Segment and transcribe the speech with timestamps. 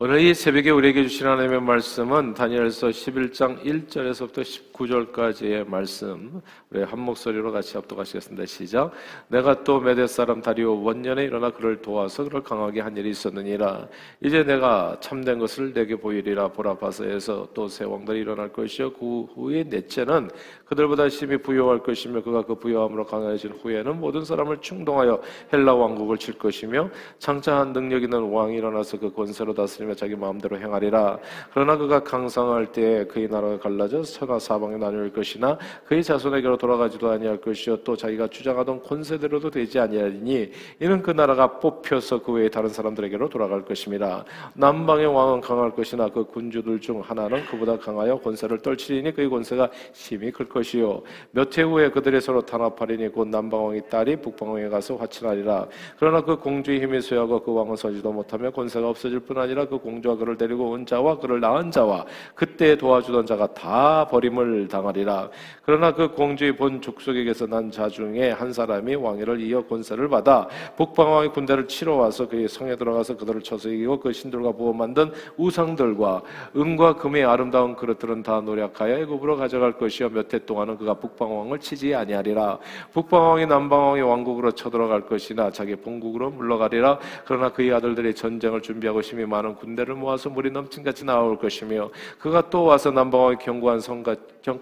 [0.00, 6.40] 오늘 이 새벽에 우리에게 주신 하나님의 말씀은 다니엘서 11장 1절에서부터 19절까지의 말씀
[6.70, 8.46] 우리 한 목소리로 같이 합독하시겠습니다.
[8.46, 8.92] 시작.
[9.26, 13.88] 내가 또 메대 사람 다리오 원년에 일어나 그를 도와서 그를 강하게 한 일이 있었느니라.
[14.20, 20.30] 이제 내가 참된 것을 내게 보이리라 보라파서에서 또새 왕들이 일어날 것이요 그 후에 넷째는
[20.66, 25.20] 그들보다 심히 부여할 것이며 그가 그 부여함으로 강해진 후에는 모든 사람을 충동하여
[25.52, 26.88] 헬라 왕국을 칠 것이며
[27.18, 31.18] 창차한 능력 있는 왕이 일어나서 그 권세로 다스리며 자기 마음대로 행하리라.
[31.52, 37.40] 그러나 그가 강성할 때 그의 나라가 갈라져 서나 사방에 나눌 것이나 그의 자손에게로 돌아가지도 아니할
[37.40, 43.28] 것이요 또 자기가 주장하던 권세대로도 되지 아니하리니 이는 그 나라가 뽑혀서 그 외에 다른 사람들에게로
[43.28, 44.24] 돌아갈 것입니다.
[44.54, 50.30] 남방의 왕은 강할 것이나 그 군주들 중 하나는 그보다 강하여 권세를 떨치리니 그의 권세가 심히
[50.30, 55.66] 클 것이요 몇 해 후에 그들이 서로 탄압하리니 곧 남방왕의 딸이 북방왕에 가서 화친하리라.
[55.98, 60.16] 그러나 그 공주의 힘이 쇠하고 그 왕은 서지도 못하며 권세가 없어질 뿐 아니라 그 공주와
[60.16, 65.30] 그를 데리고 온 자와 그를 낳은 자와 그때 도와주던 자가 다 버림을 당하리라.
[65.62, 71.32] 그러나 그 공주의 본 족속에게서 난 자 중에 한 사람이 왕위를 이어 권세를 받아 북방왕의
[71.32, 76.22] 군대를 치러 와서 그의 성에 들어가서 그들을 쳐서 이기고 그 신들과 부어 만든 우상들과
[76.56, 81.94] 은과 금의 아름다운 그릇들은 다 노력하여 애굽으로 가져갈 것이요 몇 해 동안은 그가 북방왕을 치지
[81.94, 82.58] 아니하리라.
[82.92, 86.98] 북방왕이 남방왕의 왕국으로 쳐들어갈 것이나 자기 본국으로 물러가리라.
[87.26, 92.50] 그러나 그의 아들들이 전쟁을 준비하고 심히 많은 군 대를 모아서 물이 넘친같이 나올 것이며 그가
[92.50, 94.02] 또 와서 남방왕의 견고한 성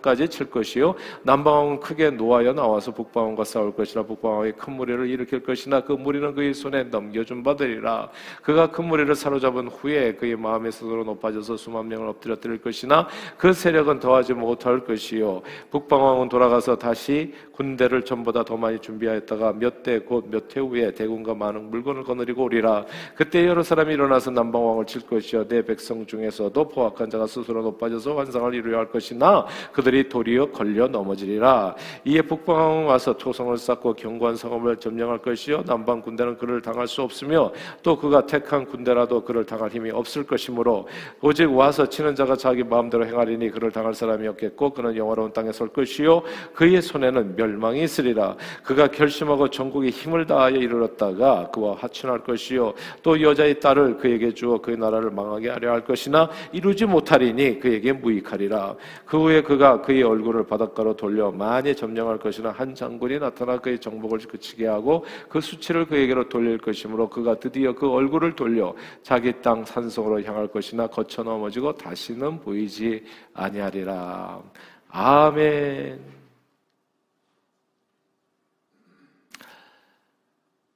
[0.03, 0.95] 까지 칠 것이요.
[1.23, 6.53] 남방왕은 크게 노하여 나와서 북방왕과 싸울 것이라 북방왕이 큰 무리를 일으킬 것이나 그 무리는 그의
[6.55, 8.11] 손에 넘겨준 바되리라.
[8.43, 13.53] 그가 큰 무리를 사로잡은 후에 그의 마음의 스스로 높아져서 수만 명을 엎드려 드릴 것이나 그
[13.53, 15.43] 세력은 더하지 못할 것이요.
[15.71, 21.35] 북방왕은 돌아가서 다시 군대를 전보다 더 많이 준비하였다가 몇 대 곧 몇 해 후에 대군과
[21.35, 22.85] 많은 물건을 거느리고 오리라.
[23.15, 25.47] 그때 여러 사람이 일어나서 남방왕을 칠 것이요.
[25.49, 29.47] 내 백성 중에서도 포악한 자가 스스로 높아져서 환상을 이루려 할 것이나
[29.77, 31.75] 그들이 도리어 걸려 넘어지리라.
[32.07, 35.65] 이에 북방왕은 와서 토성을 쌓고 견고한 성읍을 점령할 것이요.
[35.67, 40.89] 남방 군대는 그를 당할 수 없으며 또 그가 택한 군대라도 그를 당할 힘이 없을 것이므로
[41.21, 45.69] 오직 와서 치는 자가 자기 마음대로 행하리니 그를 당할 사람이 없겠고 그는 영화로운 땅에 설
[45.69, 46.23] 것이요.
[46.55, 48.35] 그의 손에는 멸망이 있으리라.
[48.63, 52.73] 그가 결심하고 전국에 힘을 다하여 이르렀다가 그와 하춘할 것이요.
[53.03, 58.75] 또 여자의 딸을 그에게 주어 그의 나라를 망하게 하려 할 것이나 이루지 못하리니 그에게 무익하리라.
[59.05, 64.19] 그 후에 그가 그의 얼굴을 바닷가로 돌려 많이 점령할 것이나 한 장군이 나타나 그의 정복을
[64.19, 70.23] 그치게 하고 그 수치를 그에게로 돌릴 것이므로 그가 드디어 그 얼굴을 돌려 자기 땅 산성으로
[70.23, 74.43] 향할 것이나 거쳐 넘어지고 다시는 보이지 아니하리라
[74.89, 76.01] 아멘.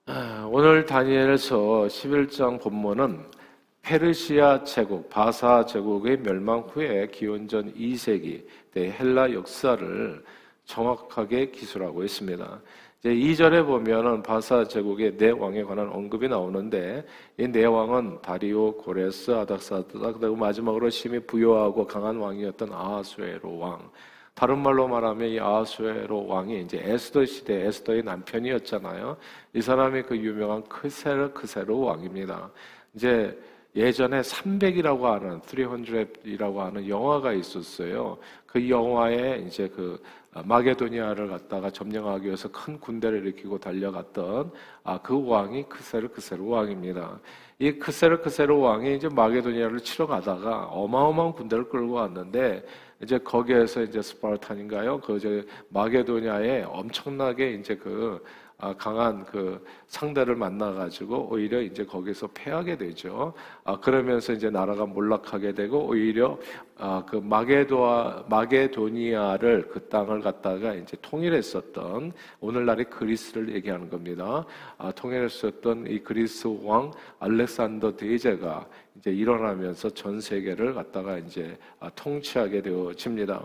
[0.06, 3.39] 아, 오늘 다니엘서 11장 본문은
[3.82, 10.22] 페르시아 제국, 바사 제국의 멸망 후에 기원전 2세기 때 헬라 역사를
[10.64, 12.60] 정확하게 기술하고 있습니다.
[13.00, 17.04] 이제 2절에 보면은 바사 제국의 네 왕에 관한 언급이 나오는데
[17.38, 23.90] 이 네 왕은 다리오, 고레스, 아닥사드다 그리고 마지막으로 심히 부여하고 강한 왕이었던 아하수에로 왕.
[24.34, 29.16] 다른 말로 말하면 이 아하수에로 왕이 이제 에스더 시대 에스더의 남편이었잖아요.
[29.54, 32.50] 이 사람이 그 유명한 크세르 크세로 왕입니다.
[32.94, 33.36] 이제
[33.76, 38.18] 예전에 300이라고 하는 300이라고 하는 영화가 있었어요.
[38.46, 44.52] 그 영화에 이제 그 마게도니아를 갖다가 점령하기 위해서 큰 군대를 일으키고 달려갔던
[44.84, 47.20] 아, 그 왕이 크세르 크세르 왕입니다.
[47.58, 52.64] 이 크세르 크세르 왕이 이제 마게도니아를 치러 가다가 어마어마한 군대를 끌고 왔는데
[53.02, 55.00] 이제 거기에서 이제 스파르탄인가요?
[55.00, 58.22] 그 이제 마게도니아에 엄청나게 이제 그
[58.60, 63.32] 아, 강한 그 상대를 만나가지고 오히려 이제 거기서 패하게 되죠.
[63.64, 66.38] 아, 그러면서 이제 나라가 몰락하게 되고 오히려
[66.82, 74.46] 아, 그 마게도아, 마게도니아를 그 땅을 갖다가 이제 통일했었던 오늘날의 그리스를 얘기하는 겁니다.
[74.78, 82.62] 아, 통일했었던 이 그리스 왕 알렉산더 대제가 이제 일어나면서 전 세계를 갖다가 이제 아, 통치하게
[82.62, 83.42] 되어집니다.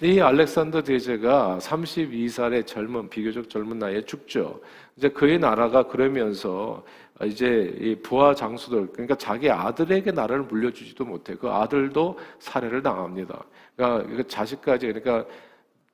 [0.00, 4.62] 이 알렉산더 대제가 32살의 젊은 비교적 젊은 나이에 죽죠.
[4.96, 6.82] 이제 그의 나라가 그러면서
[7.24, 13.44] 이제 이 부하 장수들 그러니까 자기 아들에게 나라를 물려주지도 못해 그 아들도 살해를 당합니다.
[13.76, 15.24] 그러니까 자식까지 그러니까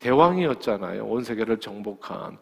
[0.01, 1.05] 대왕이었잖아요.
[1.05, 2.37] 온 세계를 정복한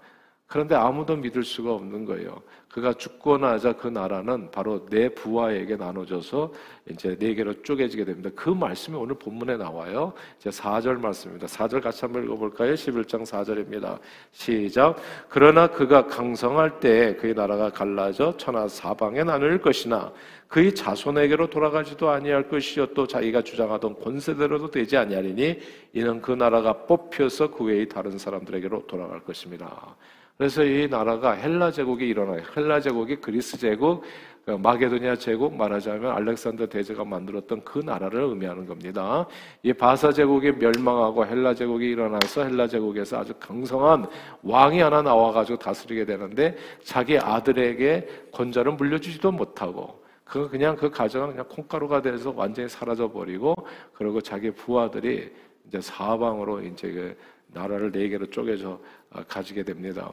[0.53, 2.43] 그런데 아무도 믿을 수가 없는 거예요.
[2.69, 6.53] 그가 죽고 나자 그 나라는 바로 내 부하에게 나눠져서
[6.91, 8.29] 이제 네 개로 쪼개지게 됩니다.
[8.37, 10.13] 그 말씀이 오늘 본문에 나와요.
[10.39, 11.47] 이제 4절 말씀입니다.
[11.47, 12.75] 4절 같이 한번 읽어볼까요?
[12.75, 13.99] 11장 4절입니다.
[14.33, 14.97] 시작.
[15.31, 20.13] 그러나 그가 강성할 때 그의 나라가 갈라져 천하 사방에 나눌 것이나
[20.49, 25.61] 그의 자손에게로 돌아가지도 아니할 것이요 또 자기가 주장하던 권세대로도 되지 아니하리니
[25.95, 29.97] 이는 그 나라가 뽑혀서 그 외의 다른 사람들에게로 돌아갈 것입니다.
[30.43, 32.43] 그래서 이 나라가 헬라 제국이 일어나요.
[32.57, 34.03] 헬라 제국이 그리스 제국,
[34.45, 39.25] 그 마게도니아 제국 말하자면 알렉산더 대제가 만들었던 그 나라를 의미하는 겁니다.
[39.63, 44.09] 이 바사 제국이 멸망하고 헬라 제국이 일어나서 헬라 제국에서 아주 강성한
[44.43, 51.47] 왕이 하나 나와가지고 다스리게 되는데 자기 아들에게 권좌를 물려주지도 못하고 그 그냥 그 가정은 그냥
[51.49, 53.55] 콩가루가 돼서 완전히 사라져 버리고
[53.93, 55.31] 그리고 자기 부하들이
[55.69, 57.17] 이제 사방으로 이제 그
[57.53, 60.11] 나라를 네 개로 쪼개져 아, 가지게 됩니다.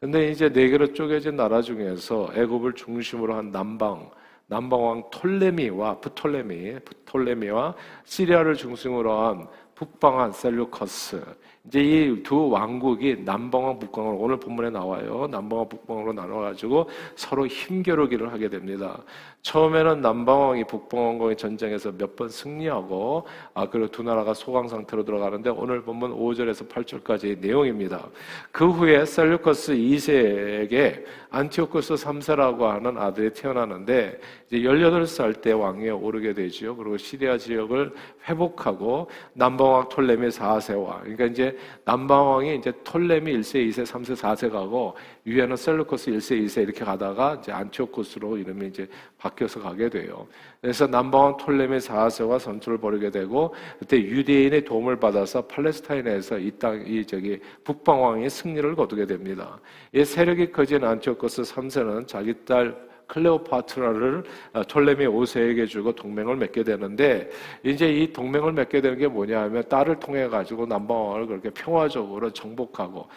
[0.00, 4.10] 근데 이제 네 개로 쪼개진 나라 중에서 애굽을 중심으로 한 남방
[4.50, 7.74] 남방 왕 톨레미와 프톨레미, 프톨레미와
[8.04, 11.22] 시리아를 중심으로 한 북방한 셀루커스.
[11.66, 15.26] 이제 이 두 왕국이 남방왕 북방으로 오늘 본문에 나와요.
[15.30, 19.02] 남방왕 북방으로 나눠가지고 서로 힘겨루기를 하게 됩니다.
[19.42, 23.24] 처음에는 남방왕이 북방왕과의 전쟁에서 몇 번 승리하고
[23.54, 28.08] 아 그리고 두 나라가 소강 상태로 들어가는데 오늘 본문 5절에서 8절까지의 내용입니다.
[28.50, 34.18] 그 후에 셀루커스 2세에게 안티오코스 3세라고 하는 아들이 태어나는데
[34.50, 36.74] 이제 18살 때 왕위에 오르게 되지요.
[36.76, 37.92] 그리고 시리아 지역을
[38.28, 41.47] 회복하고 남방왕 톨레미 4세와 그러니까 이제
[41.84, 47.52] 남방왕이 이제 톨레미 1세, 2세, 3세, 4세 가고 위에는 셀루커스 1세, 2세 이렇게 가다가 이제
[47.52, 50.26] 안티오코스로 이름이 이제 바뀌어서 가게 돼요.
[50.60, 57.04] 그래서 남방왕 톨레미 4세와 전투를 벌이게 되고 그때 유대인의 도움을 받아서 팔레스타인에서 이 땅, 이
[57.04, 59.60] 저기 북방왕이 승리를 거두게 됩니다.
[59.92, 67.30] 이 세력이 커진 안티오코스 3세는 자기 딸 클레오파트라를 어, 톨레미 5세에게 주고 동맹을 맺게 되는데
[67.64, 73.08] 이제 이 동맹을 맺게 되는 게 뭐냐 하면 딸을 통해 가지고 남방왕을 그렇게 평화적으로 정복하고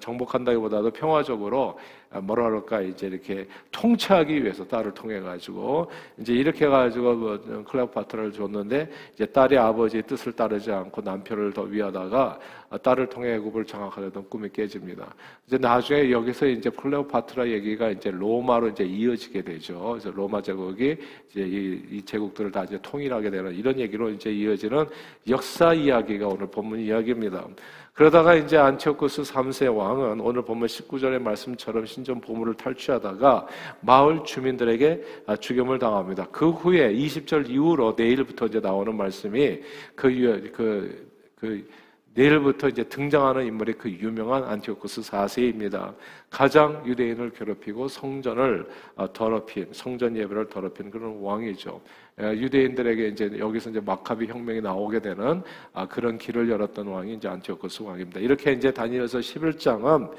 [0.00, 1.78] 정복한다기보다도 평화적으로
[2.10, 8.32] 아, 뭐라 그럴까 이제 이렇게 통치하기 위해서 딸을 통해 가지고 이제 이렇게 가지고 뭐 클레오파트라를
[8.32, 12.38] 줬는데 이제 딸이 아버지의 뜻을 따르지 않고 남편을 더 위하다가
[12.82, 15.14] 딸을 통해 애굽을 장악하려던 꿈이 깨집니다.
[15.46, 19.90] 이제 나중에 여기서 이제 클레오파트라 얘기가 이제 로마로 이제 이어지게 되죠.
[19.90, 20.96] 그래서 로마 제국이
[21.30, 24.86] 이제 이, 이 제국들을 다 이제 통일하게 되는 이런 얘기로 이제 이어지는
[25.28, 27.46] 역사 이야기가 오늘 본문 이야기입니다.
[27.98, 33.48] 그러다가 이제 안티오쿠스 3세 왕은 오늘 보면 19절의 말씀처럼 신전 보물을 탈취하다가
[33.80, 35.02] 마을 주민들에게
[35.40, 36.28] 죽임을 당합니다.
[36.30, 39.60] 그 후에 20절 이후로 내일부터 이제 나오는 말씀이
[39.96, 41.68] 그, 그, 그
[42.18, 45.94] 내일부터 이제 등장하는 인물이 그 유명한 안티오쿠스 4세입니다.
[46.28, 48.66] 가장 유대인을 괴롭히고 성전을
[48.96, 51.80] 어, 더럽힌, 성전 예배를 더럽힌 그런 왕이죠.
[52.18, 55.42] 유대인들에게 이제 여기서 이제 마카비 혁명이 나오게 되는
[55.72, 58.18] 아, 그런 길을 열었던 왕이 이제 안티오쿠스 왕입니다.
[58.18, 60.10] 이렇게 이제 다니엘서 11장은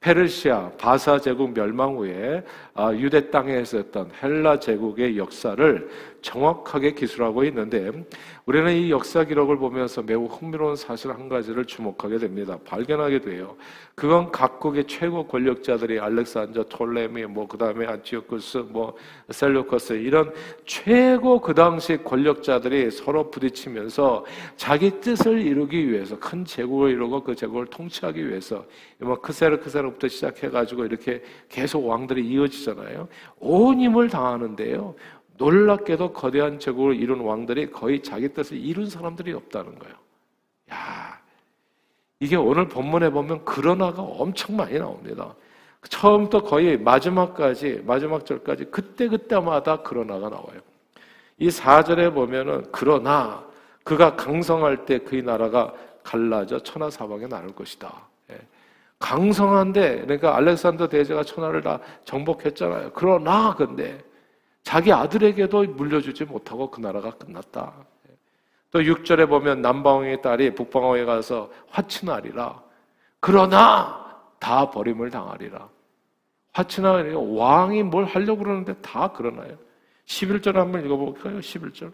[0.00, 2.44] 페르시아 바사 제국 멸망 후에
[2.74, 5.88] 아, 유대 땅에 있었던 헬라 제국의 역사를
[6.22, 7.90] 정확하게 기술하고 있는데
[8.46, 12.56] 우리는 이 역사 기록을 보면서 매우 흥미로운 사실 한 가지를 주목하게 됩니다.
[12.64, 13.56] 발견하게 돼요.
[13.96, 18.94] 그건 각국의 최고 권력자들이 알렉산더, 톨레미, 뭐 그다음에 안티오쿠스, 뭐
[19.30, 20.32] 셀루커스 이런
[20.64, 24.24] 최고 그 당시 권력자들이 서로 부딪히면서
[24.56, 28.64] 자기 뜻을 이루기 위해서 큰 제국을 이루고 그 제국을 통치하기 위해서
[28.98, 33.08] 뭐 크세르 크세르부터 시작해 가지고 이렇게 계속 왕들이 이어지잖아요.
[33.40, 34.94] 온 힘을 다하는데요.
[35.38, 39.94] 놀랍게도 거대한 제국을 이룬 왕들이 거의 자기 뜻을 이룬 사람들이 없다는 거예요.
[40.72, 41.20] 야,
[42.20, 45.34] 이게 오늘 본문에 보면 그러나가 엄청 많이 나옵니다.
[45.88, 50.60] 처음부터 거의 마지막까지, 마지막 절까지 그때그때마다 그러나가 나와요.
[51.38, 53.44] 이 4절에 보면은 그러나
[53.84, 57.92] 그가 강성할 때 그의 나라가 갈라져 천하 사방에 나눌 것이다.
[58.30, 58.38] 예.
[58.98, 62.92] 강성한데 그러니까 알렉산더 대제가 천하를 다 정복했잖아요.
[62.94, 64.02] 그러나 근데
[64.66, 67.72] 자기 아들에게도 물려주지 못하고 그 나라가 끝났다.
[68.72, 72.60] 또 6절에 보면 남방왕의 딸이 북방왕에 가서 화친하리라.
[73.20, 75.68] 그러나 다 버림을 당하리라.
[76.52, 79.56] 화친하리 왕이 뭘 하려고 그러는데 다 그러나요?
[80.06, 81.38] 11절 한번 읽어볼까요?
[81.38, 81.92] 11절.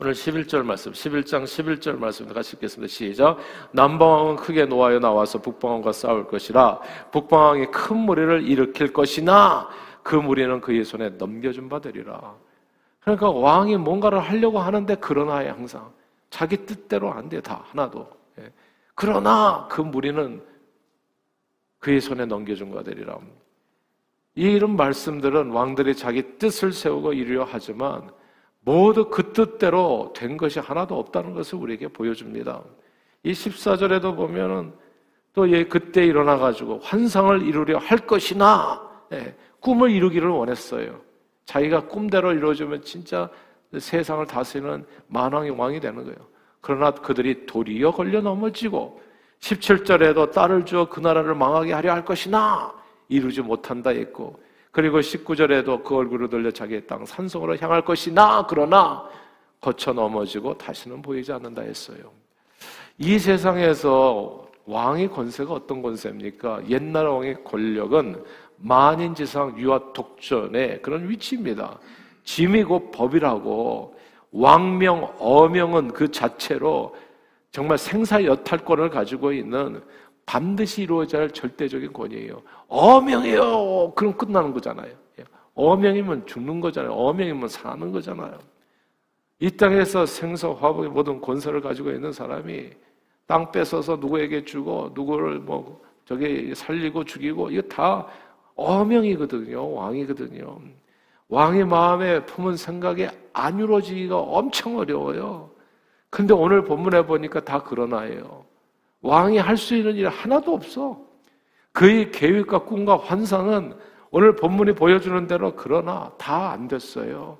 [0.00, 2.90] 오늘 11절 말씀, 11장 11절 말씀 같이 읽겠습니다.
[2.90, 3.38] 시작.
[3.72, 6.80] 남방왕은 크게 노하여 나와서 북방왕과 싸울 것이라
[7.12, 9.68] 북방왕이 큰 무리를 일으킬 것이나
[10.04, 12.36] 그 무리는 그의 손에 넘겨준 바 되리라.
[13.00, 15.92] 그러니까 왕이 뭔가를 하려고 하는데 그러나에 항상
[16.28, 18.06] 자기 뜻대로 안 돼, 다 하나도.
[18.38, 18.52] 예.
[18.94, 20.44] 그러나 그 무리는
[21.78, 23.18] 그의 손에 넘겨준 가 되리라.
[24.34, 28.10] 이런 말씀들은 왕들이 자기 뜻을 세우고 이루려 하지만
[28.60, 32.62] 모두 그 뜻대로 된 것이 하나도 없다는 것을 우리에게 보여줍니다.
[33.22, 34.74] 이 14절에도 보면은
[35.32, 38.82] 또 예, 그때 일어나가지고 환상을 이루려 할 것이나
[39.12, 41.00] 예, 꿈을 이루기를 원했어요.
[41.46, 43.30] 자기가 꿈대로 이루어지면 진짜
[43.76, 46.18] 세상을 다스리는 만왕의 왕이 되는 거예요.
[46.60, 49.00] 그러나 그들이 도리어 걸려 넘어지고
[49.40, 52.74] 17절에도 딸을 주어 그 나라를 망하게 하려 할 것이나
[53.08, 54.38] 이루지 못한다 했고
[54.70, 59.08] 그리고 19절에도 그 얼굴을 돌려 자기의 땅 산성으로 향할 것이나 그러나
[59.62, 62.12] 거쳐 넘어지고 다시는 보이지 않는다 했어요.
[62.98, 66.68] 이 세상에서 왕의 권세가 어떤 권세입니까?
[66.68, 68.22] 옛날 왕의 권력은
[68.56, 71.78] 만인 지상 유아 독전의 그런 위치입니다.
[72.24, 73.94] 짐이고 법이라고
[74.32, 76.96] 왕명, 어명은 그 자체로
[77.50, 79.82] 정말 생사 여탈권을 가지고 있는
[80.26, 82.42] 반드시 이루어져야 할 절대적인 권위예요.
[82.68, 83.92] 어명이요!
[83.94, 84.90] 그럼 끝나는 거잖아요.
[85.54, 86.92] 어명이면 죽는 거잖아요.
[86.92, 88.38] 어명이면 사는 거잖아요.
[89.38, 92.70] 이 땅에서 생사 화복의 모든 권세를 가지고 있는 사람이
[93.26, 98.06] 땅 뺏어서 누구에게 주고 누구를 뭐 저기 살리고 죽이고 이거 다
[98.56, 99.72] 어명이거든요.
[99.72, 100.58] 왕이거든요.
[101.28, 105.50] 왕의 마음에 품은 생각이 안 이루어지기가 엄청 어려워요.
[106.10, 108.44] 근데 오늘 본문에 보니까 다 그러나예요.
[109.02, 110.98] 왕이 할 수 있는 일 하나도 없어.
[111.72, 113.74] 그의 계획과 꿈과 환상은
[114.10, 117.36] 오늘 본문이 보여주는 대로 그러나 다 안 됐어요.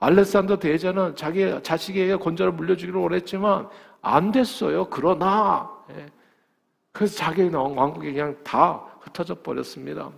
[0.00, 3.68] 알렉산더 대제는 자기 자식에게 권좌를 물려주기를 원했지만
[4.00, 4.88] 안 됐어요.
[4.90, 6.06] 그러나 예.
[6.92, 10.10] 그래서 자기 왕국이 그냥 다 흩어져 버렸습니다.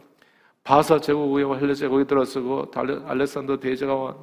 [0.70, 4.16] 바사 제국 의회와 헬레 제국이 들어서고 알렉산더 대제가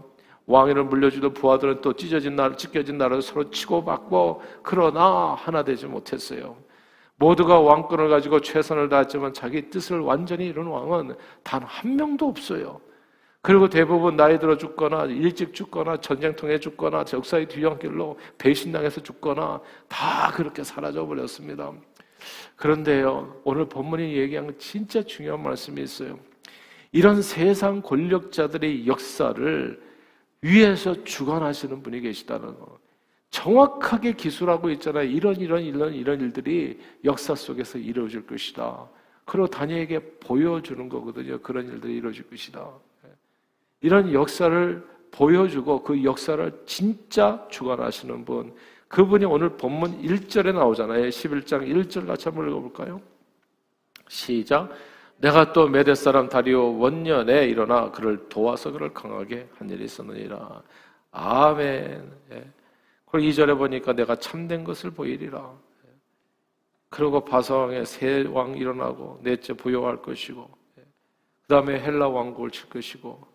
[0.45, 6.55] 왕위를 물려주던 부하들은 또 찢어진 나라, 찢겨진 나라를 서로 치고받고 그러나 하나 되지 못했어요.
[7.17, 12.79] 모두가 왕권을 가지고 최선을 다했지만 자기 뜻을 완전히 이룬 왕은 단 한 명도 없어요.
[13.41, 20.63] 그리고 대부분 나이 들어 죽거나 일찍 죽거나 전쟁통에 죽거나 역사의 뒤연길로 배신당해서 죽거나 다 그렇게
[20.63, 21.73] 사라져 버렸습니다.
[22.55, 26.17] 그런데요, 오늘 본문이 얘기한 진짜 중요한 말씀이 있어요.
[26.97, 29.79] 이런 세상 권력자들의 역사를
[30.41, 32.79] 위에서 주관하시는 분이 계시다는 거.
[33.29, 35.03] 정확하게 기술하고 있잖아요.
[35.03, 38.89] 이런 이런 이런 이런 일들이 역사 속에서 이루어질 것이다.
[39.25, 41.39] 그리고 다니엘에게 보여주는 거거든요.
[41.39, 42.67] 그런 일들이 이루어질 것이다.
[43.81, 48.55] 이런 역사를 보여주고 그 역사를 진짜 주관하시는 분.
[48.87, 51.09] 그분이 오늘 본문 1절에 나오잖아요.
[51.09, 52.99] 11장 1절 같이 한번 읽어볼까요?
[54.07, 54.71] 시작.
[55.17, 60.61] 내가 또 메대 사람 다리오 원년에 일어나 그를 도와서 그를 강하게 한 일이 있었느니라.
[61.11, 62.11] 아멘.
[62.31, 62.51] 예.
[63.05, 65.39] 그리고 2절에 보니까 내가 참된 것을 보이리라.
[65.85, 65.89] 예.
[66.89, 70.47] 그리고 바사왕의 새 왕 일어나고 넷째 부여할 것이고
[70.77, 70.81] 예.
[70.81, 73.25] 그 다음에 헬라 왕국을 칠 것이고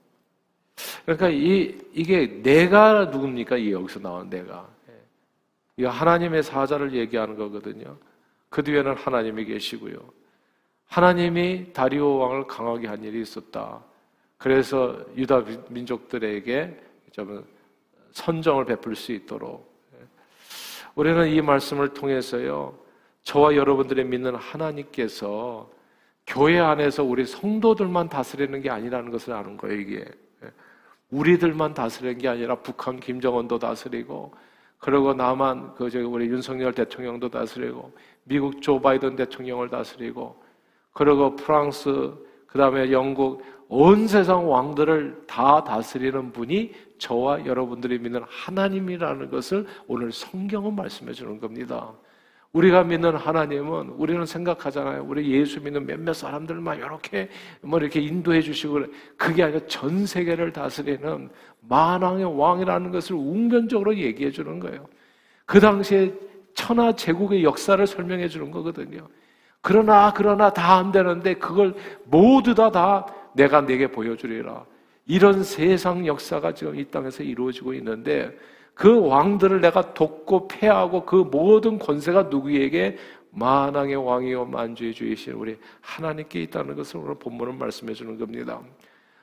[1.04, 3.56] 그러니까 이, 이게 내가 누굽니까?
[3.56, 4.68] 이 여기서 나온 내가.
[4.88, 5.82] 예.
[5.82, 7.96] 이 하나님의 사자를 얘기하는 거거든요.
[8.48, 10.21] 그 뒤에는 하나님이 계시고요.
[10.92, 13.82] 하나님이 다리오 왕을 강하게 한 일이 있었다.
[14.36, 16.78] 그래서 유다 민족들에게
[17.12, 17.46] 좀
[18.10, 20.04] 선정을 베풀 수 있도록 예.
[20.94, 22.78] 우리는 이 말씀을 통해서요.
[23.22, 25.70] 저와 여러분들이 믿는 하나님께서
[26.26, 30.04] 교회 안에서 우리 성도들만 다스리는 게 아니라는 것을 아는 거예요, 이게.
[30.44, 30.50] 예.
[31.10, 34.34] 우리들만 다스리는 게 아니라 북한 김정은도 다스리고
[34.76, 37.90] 그리고 남한 그 저기 우리 윤석열 대통령도 다스리고
[38.24, 40.41] 미국 조 바이든 대통령을 다스리고
[40.92, 42.12] 그리고 프랑스
[42.46, 50.12] 그 다음에 영국 온 세상 왕들을 다 다스리는 분이 저와 여러분들이 믿는 하나님이라는 것을 오늘
[50.12, 51.90] 성경은 말씀해 주는 겁니다.
[52.52, 55.04] 우리가 믿는 하나님은 우리는 생각하잖아요.
[55.08, 57.30] 우리 예수 믿는 몇몇 사람들만 이렇게
[57.62, 58.80] 뭐 이렇게 인도해 주시고
[59.16, 61.30] 그게 아니라 전 세계를 다스리는
[61.60, 64.86] 만왕의 왕이라는 것을 웅변적으로 얘기해 주는 거예요.
[65.46, 66.12] 그 당시에
[66.52, 69.08] 천하 제국의 역사를 설명해 주는 거거든요.
[69.62, 74.64] 그러나 그러나 다 안 되는데 그걸 모두 다 다 내가 내게 보여주리라.
[75.06, 78.36] 이런 세상 역사가 지금 이 땅에서 이루어지고 있는데
[78.74, 82.96] 그 왕들을 내가 돕고 패하고 그 모든 권세가 누구에게
[83.30, 88.60] 만왕의 왕이요 만주의 주이신 우리 하나님께 있다는 것을 오늘 본문은 말씀해 주는 겁니다.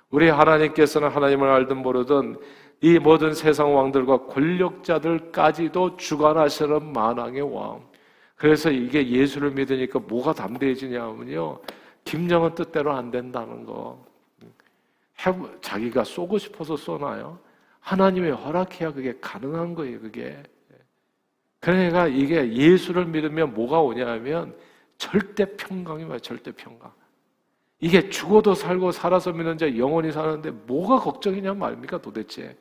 [0.10, 2.38] 우리 하나님께서는 하나님을 알든 모르든
[2.82, 7.89] 이 모든 세상 왕들과 권력자들까지도 주관하시는 만왕의 왕.
[8.40, 11.60] 그래서 이게 예수를 믿으니까 뭐가 담대해지냐면요.
[12.06, 14.02] 김정은 뜻대로 안 된다는 거.
[15.60, 17.38] 자기가 쏘고 싶어서 쏘나요?
[17.82, 20.42] 하나님의 허락해야 그게 가능한 거예요, 그게.
[21.60, 24.56] 그러니까 이게 예수를 믿으면 뭐가 오냐 하면
[24.98, 26.20] 절대 평강이 뭐야?
[26.20, 26.94] 절대 평강.
[27.82, 32.56] 이게 죽어도 살고 살아서 믿는 자 영원히 사는데 뭐가 걱정이냐 말입니까 도대체.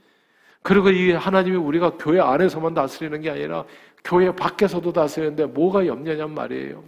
[0.62, 3.64] 그리고 이 하나님이 우리가 교회 안에서만 다스리는 게 아니라
[4.05, 6.83] 교회 밖에서도 다스리는데 뭐가 염려냔 말이에요.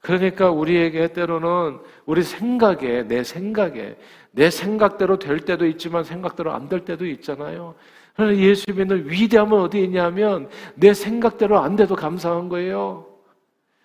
[0.00, 3.96] 그러니까 우리에게 때로는 우리 생각에, 내 생각에,
[4.32, 7.74] 내 생각대로 될 때도 있지만 생각대로 안 될 때도 있잖아요.
[8.14, 13.06] 그러나 예수 믿는 위대함은 어디 있냐면 내 생각대로 안 돼도 감사한 거예요.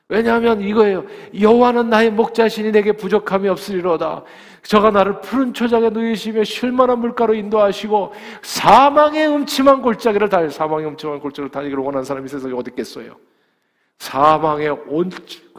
[0.10, 1.06] 왜냐하면 이거예요.
[1.40, 4.24] 여호와는 나의 목자신이 내게 부족함이 없으리로다.
[4.64, 11.52] 저가 나를 푸른 초장에 누이시며 쉴만한 물가로 인도하시고 사망의 음침한 골짜기를 달 사망의 음침한 골짜기를
[11.52, 13.18] 다니기를 원하는 사람이 세상에 어디 있겠어요?
[14.00, 14.76] 사망의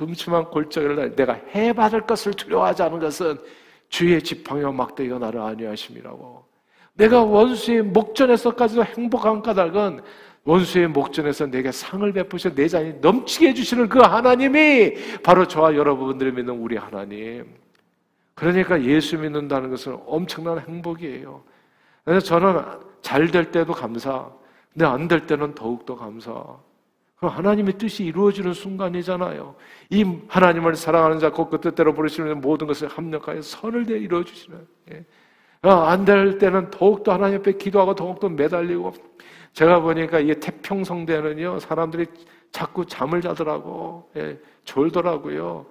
[0.01, 3.39] 음침한 골짜기를 내가 해받을 것을 두려워하지 않은 것은
[3.89, 6.45] 주의 지팡이와 막대기가 나를 안위하심이라고.
[6.95, 10.01] 내가 원수의 목전에서까지도 행복한 까닭은
[10.45, 16.55] 원수의 목전에서 내게 상을 베푸셔 내 자신이 넘치게 해주시는 그 하나님이 바로 저와 여러분들이 믿는
[16.55, 17.47] 우리 하나님.
[18.35, 21.43] 그러니까 예수 믿는다는 것은 엄청난 행복이에요.
[22.05, 22.63] 그래서 저는
[23.03, 24.31] 잘 될 때도 감사,
[24.73, 26.45] 근데 안 될 때는 더욱더 감사.
[27.17, 29.55] 하나님의 뜻이 이루어지는 순간이잖아요.
[29.91, 34.59] 이 하나님을 사랑하는 자, 곧그 뜻대로 부르시는 모든 것을 합력하여 선을 대 이루어 주시는.
[34.93, 35.05] 예.
[35.63, 38.95] 아, 안될 때는 더욱더 하나님 앞에 기도하고 더욱더 매달리고.
[39.53, 42.07] 제가 보니까 이 태평성대는요, 사람들이
[42.53, 44.09] 자꾸 잠을 자더라고.
[44.17, 45.67] 예, 졸더라고요.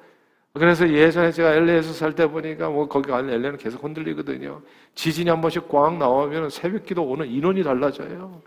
[0.53, 4.61] 그래서 예전에 제가 LA에서 살 때 보니까 뭐 거기 가는 LA는 계속 흔들리거든요.
[4.95, 8.41] 지진이 한 번씩 꽝 나오면 새벽 기도 오는 인원이 달라져요.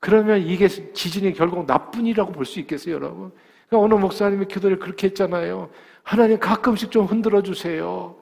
[0.00, 3.32] 그러면 이게 지진이 결국 나쁜 일이라고 볼 수 있겠어요, 여러분?
[3.68, 5.70] 그러니까 어느 목사님이 기도를 그렇게 했잖아요.
[6.02, 8.14] 하나님 가끔씩 좀 흔들어 주세요.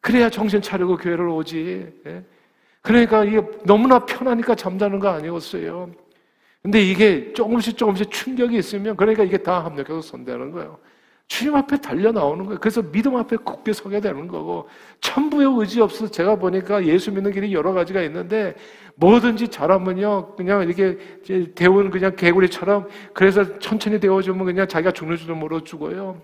[0.00, 1.92] 그래야 정신 차리고 교회를 오지.
[2.06, 2.24] 예?
[2.82, 5.90] 그러니까 이게 너무나 편하니까 잠자는 거 아니었어요.
[6.62, 10.78] 근데 이게 조금씩 조금씩 충격이 있으면 그러니까 이게 다 합력해서 손대는 거예요.
[11.26, 12.60] 주님 앞에 달려 나오는 거예요.
[12.60, 14.68] 그래서 믿음 앞에 굳게 서게 되는 거고
[15.00, 18.54] 천부의 의지 없어서 제가 보니까 예수 믿는 길이 여러 가지가 있는데
[18.96, 20.98] 뭐든지 잘하면요 그냥 이렇게
[21.54, 26.20] 데운 그냥 개구리처럼 그래서 천천히 데워주면 그냥 자기가 죽는 줄도 모르고 죽어요.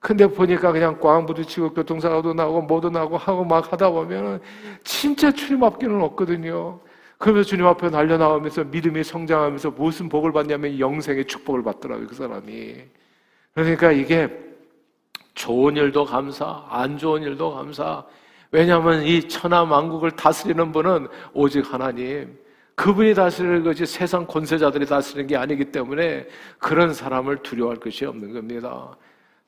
[0.00, 4.38] 근데 보니까 그냥 꽝 부딪히고 교통사고도 나고 뭐도 나고 하고 막 하다 보면은
[4.84, 6.80] 진짜 주님 앞길은 없거든요.
[7.18, 12.76] 그러면서 주님 앞에 날려 나오면서 믿음이 성장하면서 무슨 복을 받냐면 영생의 축복을 받더라고요 그 사람이.
[13.54, 14.28] 그러니까 이게
[15.34, 18.04] 좋은 일도 감사, 안 좋은 일도 감사.
[18.50, 22.38] 왜냐하면 이 천하 만국을 다스리는 분은 오직 하나님.
[22.76, 26.26] 그분이 다스리는 것이 세상 권세자들이 다스리는 게 아니기 때문에
[26.58, 28.96] 그런 사람을 두려워할 것이 없는 겁니다.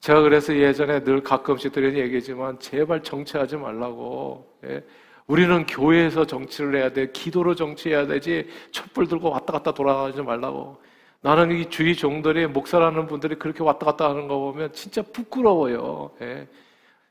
[0.01, 4.47] 제가 그래서 예전에 늘 가끔씩 드리는 얘기지만 제발 정치하지 말라고.
[4.65, 4.83] 예?
[5.27, 7.11] 우리는 교회에서 정치를 해야 돼.
[7.11, 8.49] 기도로 정치해야 되지.
[8.71, 10.79] 촛불 들고 왔다 갔다 돌아가지 말라고.
[11.21, 16.13] 나는 이 주위 종들이 목사라는 분들이 그렇게 왔다 갔다 하는 거 보면 진짜 부끄러워요.
[16.23, 16.47] 예.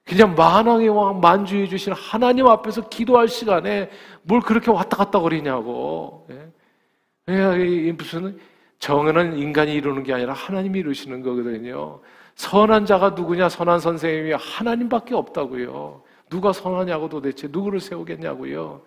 [0.05, 3.89] 그냥 만왕의 왕 만주해 주신 하나님 앞에서 기도할 시간에
[4.21, 6.27] 뭘 그렇게 왔다 갔다 거리냐고.
[7.27, 7.91] 예.
[7.91, 8.39] 무슨
[8.79, 11.99] 정의는 인간이 이루는 게 아니라 하나님이 이루시는 거거든요.
[12.35, 13.49] 선한 자가 누구냐?
[13.49, 16.04] 선한 선생님이 하나님밖에 없다고요.
[16.35, 18.81] 누가 선하냐고 도대체 누구를 세우겠냐고요.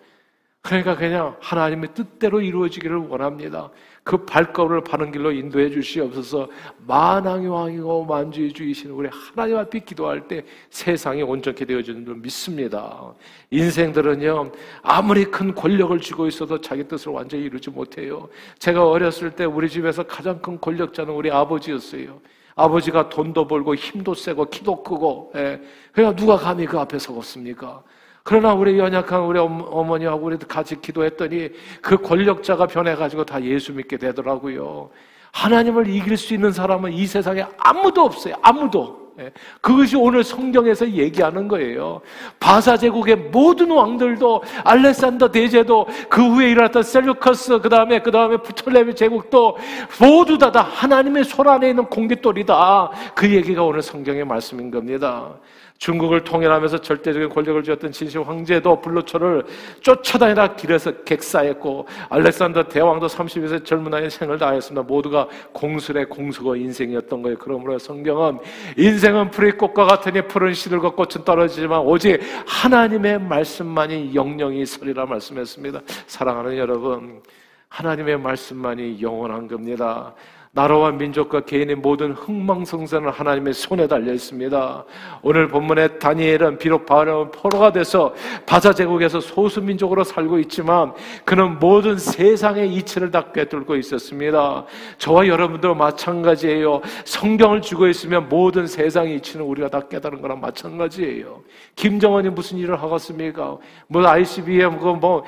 [0.61, 3.71] 그러니까 그냥 하나님의 뜻대로 이루어지기를 원합니다.
[4.03, 6.47] 그 발걸음을 바른 길로 인도해 주시옵소서
[6.85, 13.15] 만왕의 왕이고 만주의 주이신 우리 하나님 앞에 기도할 때 세상이 온전케 되어지는 줄 믿습니다.
[13.49, 14.51] 인생들은요,
[14.83, 18.29] 아무리 큰 권력을 쥐고 있어도 자기 뜻을 완전히 이루지 못해요.
[18.59, 22.19] 제가 어렸을 때 우리 집에서 가장 큰 권력자는 우리 아버지였어요.
[22.59, 25.61] 아버지가 돈도 벌고 힘도 세고 키도 크고, 예.
[25.91, 27.81] 그러니까 누가 감히 그 앞에 서겠습니까?
[28.23, 31.49] 그러나 우리 연약한 우리 어머니하고 우리 같이 기도했더니
[31.81, 34.89] 그 권력자가 변해가지고 다 예수 믿게 되더라고요.
[35.31, 38.35] 하나님을 이길 수 있는 사람은 이 세상에 아무도 없어요.
[38.41, 38.98] 아무도.
[39.19, 39.31] 예.
[39.61, 42.01] 그것이 오늘 성경에서 얘기하는 거예요.
[42.39, 48.95] 바사 제국의 모든 왕들도 알렉산더 대제도 그 후에 일어났던 셀루커스 그 다음에 그 다음에 부톨레미
[48.95, 49.57] 제국도
[49.99, 52.91] 모두 다, 다 하나님의 손 안에 있는 공깃돌이다.
[53.13, 55.33] 그 얘기가 오늘 성경의 말씀인 겁니다.
[55.79, 59.43] 중국을 통일하면서 절대적인 권력을 쥐었던 진실 황제도 블루초를
[59.79, 64.83] 쫓아다니다 길에서 객사했고 알렉산더 대왕도 30에서 젊은 나이에 생을 다했습니다.
[64.83, 67.37] 모두가 공술의 공수고 인생이었던 거예요.
[67.37, 68.39] 그러므로 성경은
[68.77, 75.81] 인생은 풀이 꽃과 같으니 푸른 시들과 꽃은 떨어지지만 오직 하나님의 말씀만이 영영이 서리라 말씀했습니다.
[76.07, 77.21] 사랑하는 여러분,
[77.69, 80.13] 하나님의 말씀만이 영원한 겁니다.
[80.51, 84.83] 나라와 민족과 개인의 모든 흥망성쇠는 하나님의 손에 달려 있습니다.
[85.21, 88.15] 오늘 본문의 다니엘은 비록 바로 포로가 돼서
[88.47, 94.65] 바사 제국에서 소수 민족으로 살고 있지만 그는 모든 세상의 이치를 다 꿰뚫고 있었습니다.
[94.97, 96.81] 저와 여러분도 마찬가지예요.
[97.05, 101.43] 성경을 쥐고 있으면 모든 세상의 이치는 우리가 다 깨달은 거랑 마찬가지예요.
[101.75, 103.57] 김정은이 무슨 일을 하겠습니까?
[103.87, 105.23] 뭐 ICBM 그뭐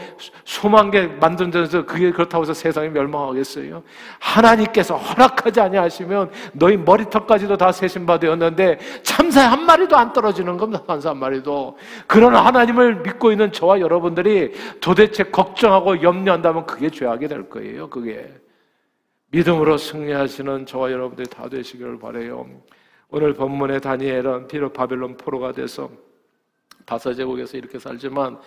[0.45, 3.83] 수만 개 만든다서 그게 그렇다고 해서 세상이 멸망하겠어요?
[4.19, 7.71] 하나님께서 허락하지 아니하시면 너희 머리털까지도 다
[8.19, 10.83] 되었는데 참새 한 마리도 안 떨어지는 겁니다.
[10.87, 11.77] 참새 한 마리도.
[12.07, 17.89] 그런 하나님을 믿고 있는 저와 여러분들이 도대체 걱정하고 염려한다면 그게 죄악이 될 거예요.
[17.89, 18.33] 그게.
[19.27, 22.47] 믿음으로 승리하시는 저와 여러분들이 다 되시기를 바래요.
[23.09, 25.89] 오늘 본문의 다니엘은 비록 바벨론 포로가 돼서
[26.85, 28.39] 바사 제국에서 이렇게 살지만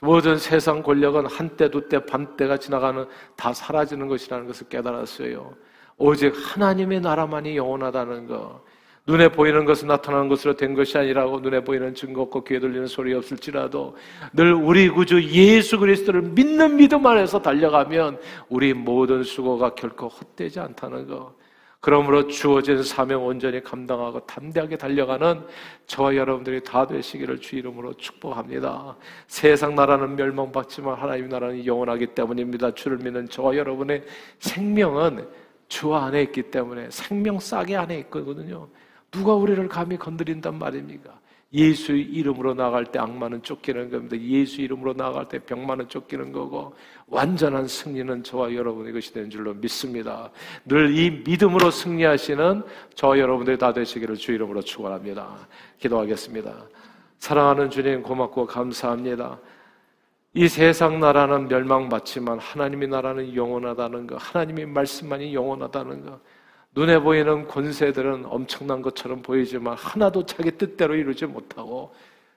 [0.00, 5.54] 모든 세상 권력은 한때, 두때, 반때가 지나가는 다 사라지는 것이라는 것을 깨달았어요.
[5.96, 8.62] 오직 하나님의 나라만이 영원하다는 것.
[9.06, 13.12] 눈에 보이는 것은 나타나는 것으로 된 것이 아니라고 눈에 보이는 증거 없고 귀에 들리는 소리
[13.14, 13.96] 없을지라도
[14.32, 21.08] 늘 우리 구주 예수 그리스도를 믿는 믿음 안에서 달려가면 우리 모든 수고가 결코 헛되지 않다는
[21.08, 21.34] 것.
[21.80, 25.42] 그러므로 주어진 사명 온전히 감당하고 담대하게 달려가는
[25.88, 28.94] 저와 여러분들이 다 되시기를 주 이름으로 축복합니다.
[29.26, 32.72] 세상 나라는 멸망받지만 하나님 나라는 영원하기 때문입니다.
[32.74, 34.04] 주를 믿는 저와 여러분의
[34.38, 35.26] 생명은
[35.72, 38.68] 주 안에 있기 때문에 생명 싸게 안에 있거든요.
[39.10, 41.18] 누가 우리를 감히 건드린단 말입니까?
[41.54, 44.14] 예수 이름으로 나갈 때 악마는 쫓기는 겁니다.
[44.18, 46.74] 예수 이름으로 나갈 때 병마는 쫓기는 거고
[47.06, 50.30] 완전한 승리는 저와 여러분의 것이 된 줄로 믿습니다.
[50.66, 52.62] 늘 이 믿음으로 승리하시는
[52.94, 55.48] 저와 여러분들이 다 되시기를 주 이름으로 축원합니다.
[55.78, 56.52] 기도하겠습니다.
[57.18, 59.38] 사랑하는 주님 고맙고 감사합니다.
[60.34, 66.20] 이 세상 나라는 멸망받지만 하나님의 나라는 영원하다는 것, 하나님의 말씀만이 영원하다는 것.
[66.74, 71.94] 눈에 보이는 권세들은 엄청난 것처럼 보이지만 하나도 자기 뜻대로 이루지 못하고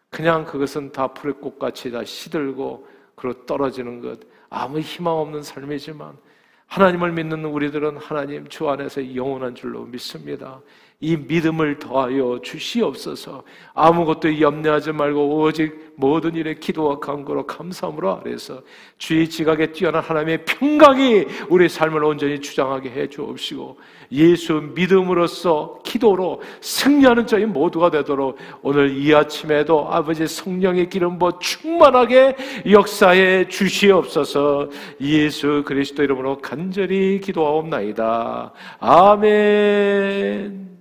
[0.10, 4.20] 그냥 그것은 다 풀의 꽃같이 다 시들고 그리고 떨어지는 것.
[4.50, 6.18] 아무 희망 없는 삶이지만
[6.68, 10.60] 하나님을 믿는 우리들은 하나님 주 안에서 영원한 줄로 믿습니다.
[11.02, 13.44] 이 믿음을 더하여 주시옵소서.
[13.74, 18.62] 아무것도 염려하지 말고 오직 모든 일에 기도와 간구로 감사함으로 아래서
[18.98, 23.78] 주의 지각에 뛰어난 하나님의 평강이 우리 삶을 온전히 주장하게 해 주옵시고
[24.12, 32.36] 예수 믿음으로써 기도로 승리하는 저희 모두가 되도록 오늘 이 아침에도 아버지 성령의 기름 부 충만하게
[32.70, 34.70] 역사해 주시옵소서
[35.02, 38.52] 예수 그리스도 이름으로 간절히 기도하옵나이다.
[38.80, 40.75] 아멘.